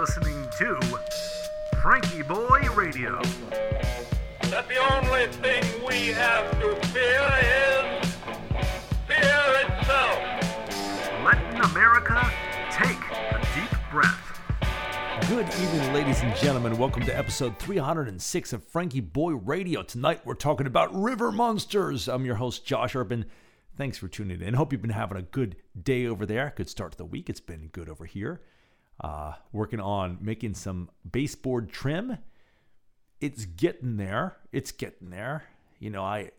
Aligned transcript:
listening 0.00 0.48
to 0.56 0.76
FrankieBoi 1.74 2.74
Radio. 2.74 3.20
That 4.48 4.66
the 4.66 4.78
only 4.94 5.26
thing 5.26 5.62
we 5.86 6.06
have 6.12 6.50
to 6.58 6.74
fear 6.86 7.20
is 7.42 8.14
fear 9.06 9.44
itself. 9.60 10.18
Letting 11.22 11.60
America 11.60 12.32
take 12.72 12.96
a 12.96 13.46
deep 13.54 13.78
breath. 13.90 14.40
Good 15.28 15.46
evening, 15.60 15.92
ladies 15.92 16.22
and 16.22 16.34
gentlemen. 16.34 16.78
Welcome 16.78 17.04
to 17.04 17.14
episode 17.14 17.58
306 17.58 18.54
of 18.54 18.66
FrankieBoi 18.72 19.38
Radio. 19.44 19.82
Tonight 19.82 20.22
we're 20.24 20.32
talking 20.32 20.66
about 20.66 20.94
river 20.94 21.30
monsters. 21.30 22.08
I'm 22.08 22.24
your 22.24 22.36
host, 22.36 22.64
Josh 22.64 22.96
Urban. 22.96 23.26
Thanks 23.76 23.98
for 23.98 24.08
tuning 24.08 24.40
in. 24.40 24.54
Hope 24.54 24.72
you've 24.72 24.80
been 24.80 24.92
having 24.92 25.18
a 25.18 25.22
good 25.22 25.56
day 25.78 26.06
over 26.06 26.24
there. 26.24 26.54
Good 26.56 26.70
start 26.70 26.92
to 26.92 26.98
the 26.98 27.04
week. 27.04 27.28
It's 27.28 27.38
been 27.38 27.66
good 27.66 27.90
over 27.90 28.06
here. 28.06 28.40
Uh, 29.00 29.32
working 29.52 29.80
on 29.80 30.18
making 30.20 30.54
some 30.54 30.90
baseboard 31.10 31.72
trim. 31.72 32.18
It's 33.20 33.46
getting 33.46 33.96
there. 33.96 34.36
It's 34.52 34.72
getting 34.72 35.10
there. 35.10 35.44
You 35.78 35.90
know, 35.90 36.02
I 36.02 36.32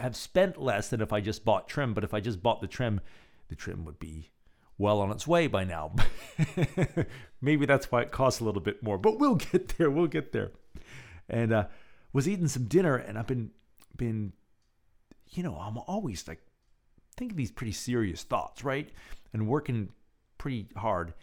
have 0.00 0.16
spent 0.16 0.60
less 0.60 0.88
than 0.88 1.00
if 1.00 1.12
I 1.12 1.20
just 1.20 1.44
bought 1.44 1.68
trim, 1.68 1.94
but 1.94 2.04
if 2.04 2.14
I 2.14 2.20
just 2.20 2.42
bought 2.42 2.60
the 2.60 2.66
trim, 2.66 3.00
the 3.48 3.56
trim 3.56 3.84
would 3.84 3.98
be 3.98 4.30
well 4.78 5.00
on 5.00 5.10
its 5.10 5.26
way 5.26 5.48
by 5.48 5.64
now. 5.64 5.92
Maybe 7.40 7.66
that's 7.66 7.90
why 7.90 8.02
it 8.02 8.12
costs 8.12 8.40
a 8.40 8.44
little 8.44 8.62
bit 8.62 8.82
more, 8.82 8.96
but 8.96 9.18
we'll 9.18 9.34
get 9.52 9.76
there. 9.76 9.90
We'll 9.90 10.06
get 10.06 10.32
there. 10.32 10.52
And 11.28 11.52
uh, 11.52 11.66
was 12.12 12.28
eating 12.28 12.48
some 12.48 12.64
dinner, 12.64 12.96
and 12.96 13.18
I've 13.18 13.26
been 13.26 13.50
been, 13.96 14.32
you 15.30 15.42
know, 15.42 15.56
I'm 15.56 15.76
always 15.76 16.26
like 16.28 16.40
thinking 17.16 17.36
these 17.36 17.50
pretty 17.50 17.72
serious 17.72 18.22
thoughts, 18.22 18.64
right? 18.64 18.88
And 19.32 19.48
working 19.48 19.88
pretty 20.38 20.68
hard. 20.76 21.14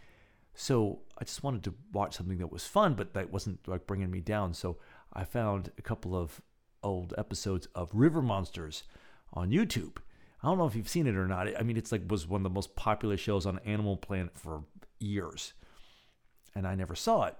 So 0.56 1.00
I 1.18 1.24
just 1.24 1.42
wanted 1.42 1.62
to 1.64 1.74
watch 1.92 2.16
something 2.16 2.38
that 2.38 2.50
was 2.50 2.66
fun, 2.66 2.94
but 2.94 3.12
that 3.12 3.30
wasn't 3.30 3.68
like 3.68 3.86
bringing 3.86 4.10
me 4.10 4.20
down. 4.20 4.54
So 4.54 4.78
I 5.12 5.22
found 5.24 5.70
a 5.78 5.82
couple 5.82 6.16
of 6.16 6.40
old 6.82 7.12
episodes 7.18 7.68
of 7.74 7.90
River 7.92 8.22
Monsters 8.22 8.84
on 9.34 9.50
YouTube. 9.50 9.98
I 10.42 10.48
don't 10.48 10.56
know 10.56 10.66
if 10.66 10.74
you've 10.74 10.88
seen 10.88 11.06
it 11.06 11.14
or 11.14 11.26
not. 11.26 11.48
I 11.58 11.62
mean, 11.62 11.76
it's 11.76 11.92
like 11.92 12.10
was 12.10 12.26
one 12.26 12.40
of 12.40 12.44
the 12.44 12.50
most 12.50 12.74
popular 12.74 13.18
shows 13.18 13.44
on 13.44 13.58
Animal 13.66 13.98
Planet 13.98 14.38
for 14.38 14.64
years, 14.98 15.52
and 16.54 16.66
I 16.66 16.74
never 16.74 16.94
saw 16.94 17.24
it. 17.24 17.36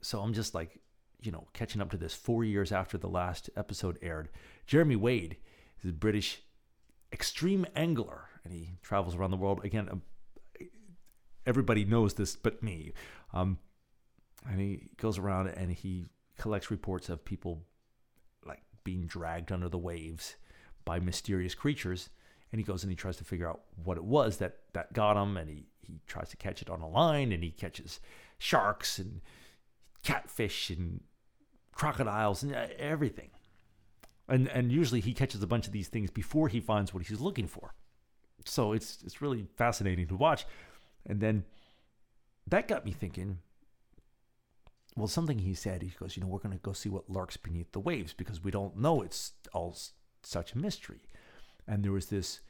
So 0.00 0.20
I'm 0.20 0.32
just 0.32 0.52
like, 0.52 0.80
you 1.22 1.30
know, 1.30 1.46
catching 1.52 1.80
up 1.80 1.90
to 1.92 1.96
this 1.96 2.14
four 2.14 2.42
years 2.42 2.72
after 2.72 2.98
the 2.98 3.08
last 3.08 3.50
episode 3.56 3.98
aired. 4.02 4.30
Jeremy 4.66 4.96
Wade 4.96 5.36
is 5.82 5.90
a 5.90 5.92
British 5.92 6.42
extreme 7.12 7.66
angler, 7.76 8.24
and 8.42 8.52
he 8.52 8.70
travels 8.82 9.14
around 9.14 9.30
the 9.30 9.36
world. 9.36 9.64
Again, 9.64 10.02
everybody 11.46 11.84
knows 11.84 12.14
this 12.14 12.36
but 12.36 12.62
me. 12.62 12.92
Um, 13.32 13.58
and 14.48 14.60
he 14.60 14.88
goes 14.96 15.18
around 15.18 15.48
and 15.48 15.72
he 15.72 16.06
collects 16.38 16.70
reports 16.70 17.08
of 17.08 17.24
people 17.24 17.62
like 18.44 18.62
being 18.84 19.06
dragged 19.06 19.52
under 19.52 19.68
the 19.68 19.78
waves 19.78 20.36
by 20.84 21.00
mysterious 21.00 21.54
creatures. 21.54 22.10
And 22.52 22.60
he 22.60 22.64
goes 22.64 22.82
and 22.84 22.90
he 22.90 22.96
tries 22.96 23.16
to 23.16 23.24
figure 23.24 23.48
out 23.48 23.62
what 23.82 23.96
it 23.96 24.04
was 24.04 24.36
that, 24.38 24.58
that 24.74 24.92
got 24.92 25.16
him. 25.16 25.36
And 25.36 25.48
he, 25.48 25.66
he 25.82 26.00
tries 26.06 26.30
to 26.30 26.36
catch 26.36 26.62
it 26.62 26.70
on 26.70 26.80
a 26.80 26.88
line 26.88 27.32
and 27.32 27.42
he 27.42 27.50
catches 27.50 28.00
sharks 28.38 28.98
and 28.98 29.20
catfish 30.02 30.70
and 30.70 31.00
crocodiles 31.72 32.42
and 32.42 32.54
everything. 32.54 33.30
And, 34.28 34.48
and 34.48 34.70
usually 34.70 35.00
he 35.00 35.12
catches 35.12 35.42
a 35.42 35.46
bunch 35.46 35.66
of 35.66 35.72
these 35.72 35.88
things 35.88 36.10
before 36.10 36.48
he 36.48 36.60
finds 36.60 36.94
what 36.94 37.06
he's 37.06 37.20
looking 37.20 37.46
for. 37.46 37.74
So 38.44 38.72
it's, 38.72 38.98
it's 39.04 39.20
really 39.20 39.46
fascinating 39.56 40.06
to 40.08 40.16
watch. 40.16 40.46
And 41.06 41.20
then 41.20 41.44
that 42.46 42.68
got 42.68 42.84
me 42.84 42.92
thinking. 42.92 43.38
Well, 44.96 45.08
something 45.08 45.40
he 45.40 45.54
said, 45.54 45.82
he 45.82 45.92
goes, 45.98 46.16
you 46.16 46.22
know, 46.22 46.28
we're 46.28 46.38
going 46.38 46.56
to 46.56 46.62
go 46.62 46.72
see 46.72 46.88
what 46.88 47.10
lurks 47.10 47.36
beneath 47.36 47.72
the 47.72 47.80
waves 47.80 48.12
because 48.12 48.44
we 48.44 48.52
don't 48.52 48.76
know 48.76 49.02
it's 49.02 49.32
all 49.52 49.76
such 50.22 50.52
a 50.52 50.58
mystery. 50.58 51.00
And 51.66 51.84
there 51.84 51.92
was 51.92 52.06
this, 52.06 52.40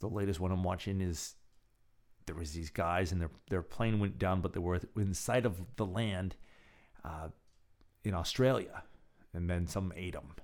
the 0.00 0.08
latest 0.08 0.40
one 0.40 0.52
I'm 0.52 0.62
watching 0.62 1.00
is 1.00 1.36
there 2.26 2.36
was 2.36 2.52
these 2.52 2.70
guys 2.70 3.12
and 3.12 3.20
their 3.20 3.30
their 3.48 3.62
plane 3.62 4.00
went 4.00 4.18
down, 4.18 4.40
but 4.40 4.52
they 4.52 4.60
were 4.60 4.80
in 4.96 5.14
sight 5.14 5.46
of 5.46 5.60
the 5.76 5.86
land 5.86 6.36
uh, 7.04 7.28
in 8.02 8.14
Australia, 8.14 8.82
and 9.32 9.48
then 9.48 9.66
some 9.66 9.92
ate 9.96 10.14
them. 10.14 10.34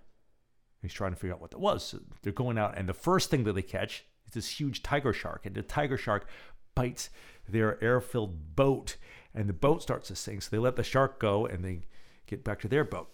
He's 0.83 0.93
trying 0.93 1.13
to 1.13 1.17
figure 1.17 1.35
out 1.35 1.41
what 1.41 1.51
that 1.51 1.61
was. 1.61 1.85
So 1.85 2.01
they're 2.23 2.33
going 2.33 2.59
out, 2.59 2.77
and 2.77 2.89
the 2.89 2.95
first 2.95 3.31
thing 3.31 3.45
that 3.45 3.55
they 3.55 3.63
catch 3.63 4.05
is 4.27 4.35
this 4.35 4.61
huge 4.61 4.83
tiger 4.83 5.13
shark, 5.13 5.47
and 5.47 5.55
the 5.55 5.63
tiger 5.63 5.97
shark 5.97 6.29
bites 6.75 7.11
their 7.49 7.83
air-filled 7.83 8.57
boat, 8.57 8.97
and 9.35 9.49
the 9.49 9.55
boat 9.55 9.83
starts 9.83 10.09
to 10.09 10.17
sink. 10.17 10.43
So 10.43 10.49
they 10.51 10.59
let 10.59 10.77
the 10.77 10.83
shark 10.83 11.19
go, 11.19 11.47
and 11.47 11.65
they 11.65 11.83
get 12.27 12.45
back 12.45 12.61
to 12.61 12.69
their 12.69 12.85
boat. 12.85 13.11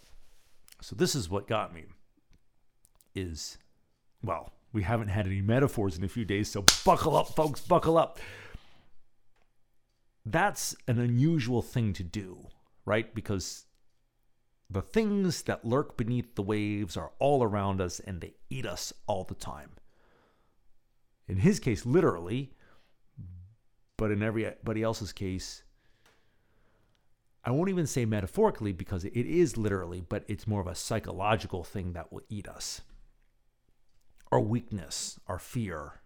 So 0.81 0.95
this 0.95 1.15
is 1.15 1.31
what 1.31 1.49
got 1.49 1.75
me. 1.75 1.85
Is 3.15 3.59
well, 4.23 4.53
we 4.73 4.83
haven't 4.83 5.09
had 5.09 5.27
any 5.27 5.41
metaphors 5.41 5.97
in 5.97 6.05
a 6.05 6.09
few 6.09 6.25
days, 6.25 6.51
so 6.51 6.65
buckle 6.85 7.17
up, 7.17 7.29
folks, 7.29 7.61
buckle 7.61 7.97
up. 7.97 8.19
That's 10.25 10.75
an 10.89 10.99
unusual 10.99 11.63
thing 11.63 11.93
to 11.95 12.03
do, 12.03 12.49
right? 12.85 13.15
Because 13.15 13.65
the 14.69 14.83
things 14.83 15.43
that 15.43 15.65
lurk 15.65 15.97
beneath 15.97 16.35
the 16.35 16.43
waves 16.43 16.97
are 16.97 17.13
all 17.21 17.43
around 17.43 17.81
us 17.81 18.01
and 18.01 18.21
they 18.21 18.35
eat 18.51 18.67
us 18.67 18.93
all 19.07 19.23
the 19.23 19.35
time. 19.35 19.71
In 21.29 21.39
his 21.39 21.61
case, 21.61 21.87
literally, 21.87 22.53
but 23.97 24.11
in 24.11 24.23
everybody 24.23 24.83
else's 24.83 25.13
case, 25.13 25.63
I 27.45 27.51
won't 27.53 27.71
even 27.71 27.87
say 27.87 28.05
metaphorically 28.05 28.73
because 28.73 29.05
it 29.05 29.15
is 29.15 29.57
literally, 29.57 30.01
but 30.01 30.25
it's 30.27 30.49
more 30.49 30.61
of 30.61 30.67
a 30.67 30.75
psychological 30.75 31.63
thing 31.63 31.93
that 31.93 32.13
will 32.13 32.23
eat 32.29 32.49
us. 32.49 32.81
Our 34.33 34.41
weakness, 34.41 35.21
our 35.29 35.39
fear, 35.39 36.01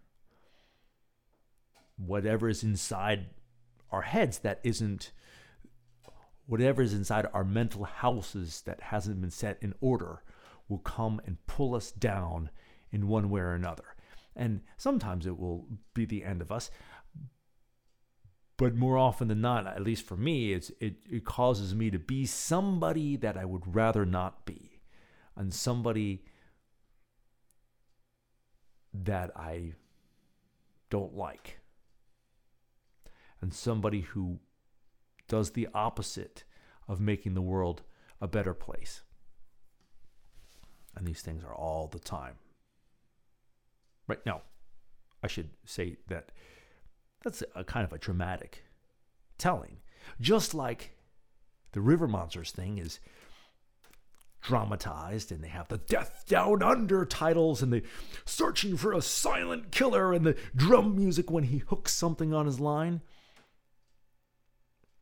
whatever 1.96 2.48
is 2.48 2.62
inside 2.62 3.26
our 3.90 4.02
heads 4.02 4.40
that 4.40 4.60
isn't, 4.62 5.12
whatever 6.46 6.82
is 6.82 6.92
inside 6.92 7.26
our 7.32 7.44
mental 7.44 7.84
houses 7.84 8.62
that 8.66 8.80
hasn't 8.82 9.20
been 9.20 9.30
set 9.30 9.58
in 9.62 9.74
order 9.80 10.22
will 10.68 10.78
come 10.78 11.20
and 11.24 11.44
pull 11.46 11.74
us 11.74 11.90
down 11.90 12.50
in 12.92 13.08
one 13.08 13.30
way 13.30 13.40
or 13.40 13.54
another. 13.54 13.96
And 14.36 14.60
sometimes 14.76 15.26
it 15.26 15.38
will 15.38 15.66
be 15.94 16.04
the 16.04 16.24
end 16.24 16.40
of 16.40 16.52
us 16.52 16.70
but 18.60 18.74
more 18.74 18.98
often 18.98 19.28
than 19.28 19.40
not, 19.40 19.66
at 19.66 19.82
least 19.82 20.04
for 20.04 20.18
me, 20.18 20.52
it's, 20.52 20.70
it, 20.80 20.96
it 21.10 21.24
causes 21.24 21.74
me 21.74 21.90
to 21.90 21.98
be 21.98 22.26
somebody 22.26 23.16
that 23.16 23.38
I 23.38 23.46
would 23.46 23.74
rather 23.74 24.04
not 24.04 24.44
be, 24.44 24.82
and 25.34 25.54
somebody 25.54 26.22
that 28.92 29.30
I 29.34 29.72
don't 30.90 31.16
like, 31.16 31.60
and 33.40 33.54
somebody 33.54 34.02
who 34.02 34.40
does 35.26 35.52
the 35.52 35.68
opposite 35.72 36.44
of 36.86 37.00
making 37.00 37.32
the 37.32 37.40
world 37.40 37.80
a 38.20 38.28
better 38.28 38.52
place. 38.52 39.00
And 40.94 41.06
these 41.06 41.22
things 41.22 41.44
are 41.44 41.54
all 41.54 41.88
the 41.88 41.98
time. 41.98 42.34
Right 44.06 44.20
now, 44.26 44.42
I 45.22 45.28
should 45.28 45.48
say 45.64 45.96
that 46.08 46.30
that's 47.22 47.42
a 47.54 47.64
kind 47.64 47.84
of 47.84 47.92
a 47.92 47.98
dramatic 47.98 48.64
telling. 49.38 49.78
Just 50.20 50.54
like 50.54 50.92
the 51.72 51.80
River 51.80 52.08
Monsters 52.08 52.50
thing 52.50 52.78
is 52.78 53.00
dramatized 54.42 55.30
and 55.30 55.44
they 55.44 55.48
have 55.48 55.68
the 55.68 55.78
Death 55.78 56.24
Down 56.26 56.62
Under 56.62 57.04
titles 57.04 57.62
and 57.62 57.72
the 57.72 57.82
searching 58.24 58.76
for 58.76 58.92
a 58.92 59.02
silent 59.02 59.70
killer 59.70 60.12
and 60.12 60.24
the 60.24 60.36
drum 60.56 60.96
music 60.96 61.30
when 61.30 61.44
he 61.44 61.58
hooks 61.58 61.92
something 61.92 62.32
on 62.32 62.46
his 62.46 62.58
line. 62.58 63.02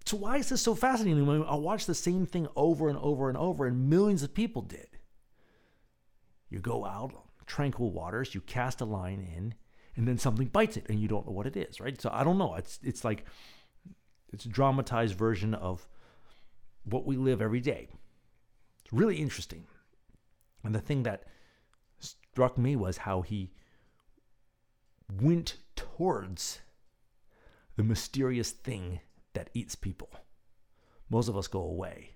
So 0.04 0.16
why 0.16 0.38
is 0.38 0.48
this 0.48 0.62
so 0.62 0.74
fascinating? 0.74 1.28
I 1.28 1.54
watch 1.54 1.86
the 1.86 1.94
same 1.94 2.26
thing 2.26 2.48
over 2.56 2.88
and 2.88 2.98
over 2.98 3.28
and 3.28 3.36
over, 3.36 3.66
and 3.66 3.90
millions 3.90 4.22
of 4.22 4.34
people 4.34 4.62
did. 4.62 4.88
You 6.48 6.60
go 6.60 6.84
out 6.86 7.12
tranquil 7.46 7.90
waters, 7.90 8.34
you 8.34 8.40
cast 8.40 8.80
a 8.80 8.84
line 8.84 9.20
in, 9.20 9.54
and 9.98 10.06
then 10.06 10.16
something 10.16 10.46
bites 10.46 10.76
it 10.76 10.86
and 10.88 11.00
you 11.00 11.08
don't 11.08 11.26
know 11.26 11.32
what 11.32 11.48
it 11.48 11.56
is, 11.56 11.80
right? 11.80 12.00
So 12.00 12.08
I 12.12 12.22
don't 12.22 12.38
know. 12.38 12.54
It's 12.54 12.78
it's 12.84 13.04
like 13.04 13.24
it's 14.32 14.44
a 14.44 14.48
dramatized 14.48 15.16
version 15.16 15.54
of 15.54 15.88
what 16.84 17.04
we 17.04 17.16
live 17.16 17.42
every 17.42 17.60
day. 17.60 17.88
It's 18.84 18.92
really 18.92 19.16
interesting. 19.16 19.64
And 20.62 20.72
the 20.72 20.80
thing 20.80 21.02
that 21.02 21.24
struck 21.98 22.56
me 22.56 22.76
was 22.76 22.98
how 22.98 23.22
he 23.22 23.50
went 25.20 25.56
towards 25.74 26.60
the 27.76 27.82
mysterious 27.82 28.52
thing 28.52 29.00
that 29.32 29.50
eats 29.52 29.74
people. 29.74 30.10
Most 31.10 31.28
of 31.28 31.36
us 31.36 31.48
go 31.48 31.62
away, 31.62 32.10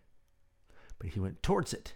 but 1.00 1.11
he 1.11 1.20
went 1.20 1.43
towards 1.43 1.75
it. 1.75 1.94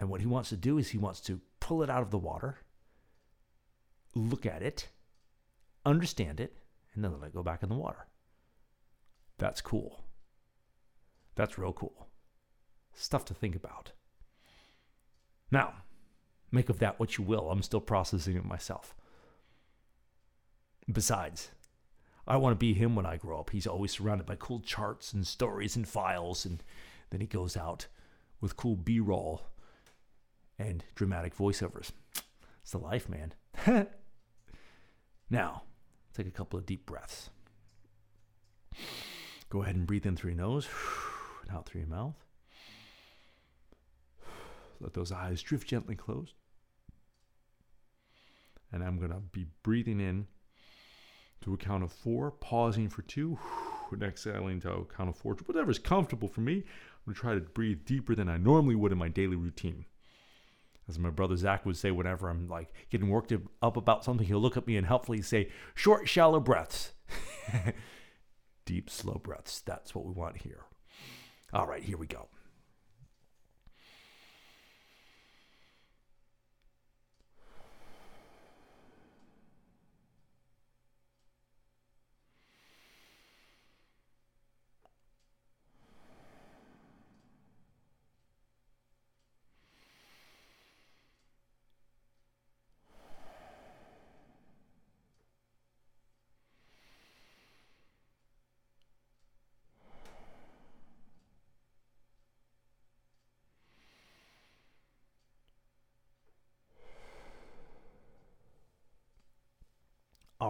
And 0.00 0.08
what 0.08 0.22
he 0.22 0.26
wants 0.26 0.48
to 0.48 0.56
do 0.56 0.78
is 0.78 0.88
he 0.88 0.98
wants 0.98 1.20
to 1.22 1.40
pull 1.60 1.82
it 1.82 1.90
out 1.90 2.02
of 2.02 2.10
the 2.10 2.18
water 2.18 2.61
look 4.14 4.46
at 4.46 4.62
it, 4.62 4.88
understand 5.84 6.40
it, 6.40 6.56
and 6.94 7.04
then 7.04 7.12
let 7.12 7.28
it 7.28 7.34
go 7.34 7.42
back 7.42 7.62
in 7.62 7.68
the 7.68 7.74
water. 7.74 8.06
That's 9.38 9.60
cool. 9.60 10.04
That's 11.34 11.58
real 11.58 11.72
cool. 11.72 12.08
Stuff 12.94 13.24
to 13.26 13.34
think 13.34 13.56
about. 13.56 13.92
Now, 15.50 15.74
make 16.50 16.68
of 16.68 16.78
that 16.78 17.00
what 17.00 17.18
you 17.18 17.24
will. 17.24 17.50
I'm 17.50 17.62
still 17.62 17.80
processing 17.80 18.36
it 18.36 18.44
myself. 18.44 18.94
Besides, 20.90 21.50
I 22.26 22.36
want 22.36 22.52
to 22.52 22.58
be 22.58 22.74
him 22.74 22.94
when 22.94 23.06
I 23.06 23.16
grow 23.16 23.40
up. 23.40 23.50
He's 23.50 23.66
always 23.66 23.92
surrounded 23.92 24.26
by 24.26 24.36
cool 24.36 24.60
charts 24.60 25.12
and 25.12 25.26
stories 25.26 25.76
and 25.76 25.88
files, 25.88 26.44
and 26.44 26.62
then 27.10 27.20
he 27.20 27.26
goes 27.26 27.56
out 27.56 27.86
with 28.40 28.56
cool 28.56 28.76
B 28.76 29.00
roll 29.00 29.42
and 30.58 30.84
dramatic 30.94 31.36
voiceovers. 31.36 31.92
It's 32.62 32.72
the 32.72 32.78
life, 32.78 33.08
man. 33.08 33.34
now, 35.32 35.62
take 36.14 36.26
a 36.26 36.30
couple 36.30 36.58
of 36.58 36.66
deep 36.66 36.84
breaths. 36.84 37.30
Go 39.48 39.62
ahead 39.62 39.74
and 39.74 39.86
breathe 39.86 40.06
in 40.06 40.14
through 40.14 40.32
your 40.32 40.40
nose 40.40 40.68
and 41.42 41.56
out 41.56 41.66
through 41.66 41.80
your 41.80 41.90
mouth. 41.90 42.16
Let 44.80 44.92
those 44.92 45.10
eyes 45.10 45.42
drift 45.42 45.66
gently 45.66 45.94
closed. 45.94 46.34
And 48.70 48.84
I'm 48.84 48.98
going 48.98 49.10
to 49.10 49.20
be 49.32 49.46
breathing 49.62 50.00
in 50.00 50.26
to 51.42 51.54
a 51.54 51.58
count 51.58 51.82
of 51.82 51.92
four, 51.92 52.30
pausing 52.30 52.88
for 52.88 53.02
two, 53.02 53.38
and 53.90 54.02
exhaling 54.02 54.60
to 54.60 54.72
a 54.72 54.84
count 54.84 55.08
of 55.08 55.16
four. 55.16 55.34
Whatever's 55.46 55.78
comfortable 55.78 56.28
for 56.28 56.42
me. 56.42 56.56
I'm 56.56 56.62
going 57.06 57.14
to 57.14 57.20
try 57.20 57.34
to 57.34 57.40
breathe 57.40 57.84
deeper 57.86 58.14
than 58.14 58.28
I 58.28 58.36
normally 58.36 58.74
would 58.74 58.92
in 58.92 58.98
my 58.98 59.08
daily 59.08 59.36
routine. 59.36 59.86
As 60.92 60.98
my 60.98 61.08
brother 61.08 61.36
Zach 61.38 61.64
would 61.64 61.78
say, 61.78 61.90
whenever 61.90 62.28
I'm 62.28 62.48
like 62.48 62.70
getting 62.90 63.08
worked 63.08 63.32
up 63.62 63.78
about 63.78 64.04
something, 64.04 64.26
he'll 64.26 64.42
look 64.42 64.58
at 64.58 64.66
me 64.66 64.76
and 64.76 64.86
helpfully 64.86 65.22
say, 65.22 65.48
short, 65.74 66.06
shallow 66.06 66.38
breaths. 66.38 66.92
Deep, 68.66 68.90
slow 68.90 69.14
breaths. 69.14 69.62
That's 69.62 69.94
what 69.94 70.04
we 70.04 70.12
want 70.12 70.42
here. 70.42 70.66
All 71.50 71.66
right, 71.66 71.82
here 71.82 71.96
we 71.96 72.06
go. 72.06 72.28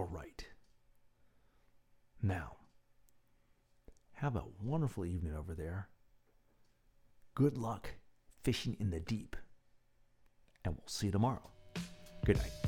All 0.02 0.08
right. 0.08 0.44
Now, 2.20 2.56
have 4.14 4.34
a 4.34 4.42
wonderful 4.60 5.06
evening 5.06 5.32
over 5.32 5.54
there. 5.54 5.90
Good 7.36 7.56
luck 7.56 7.88
fishing 8.42 8.76
in 8.80 8.90
the 8.90 8.98
deep. 8.98 9.36
And 10.64 10.74
we'll 10.74 10.88
see 10.88 11.06
you 11.06 11.12
tomorrow. 11.12 11.52
Good 12.24 12.38
night. 12.38 12.61